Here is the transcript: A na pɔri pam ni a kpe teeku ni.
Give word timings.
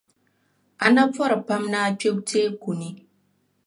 A 0.85 0.87
na 0.95 1.03
pɔri 1.13 1.37
pam 1.47 1.63
ni 1.71 1.77
a 1.87 1.97
kpe 1.99 2.09
teeku 2.29 2.71
ni. 2.79 2.89